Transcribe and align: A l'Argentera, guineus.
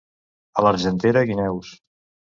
A 0.61 0.63
l'Argentera, 0.67 1.23
guineus. 1.33 1.75